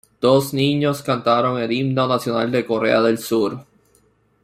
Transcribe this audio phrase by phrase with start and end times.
[0.19, 3.63] Dos niños cantaron el Himno Nacional de Corea del Sur.